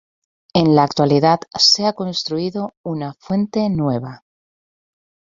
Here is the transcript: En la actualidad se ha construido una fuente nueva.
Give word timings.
En 0.55 0.73
la 0.73 0.81
actualidad 0.81 1.41
se 1.53 1.85
ha 1.85 1.93
construido 1.93 2.73
una 2.81 3.13
fuente 3.19 3.69
nueva. 3.69 4.23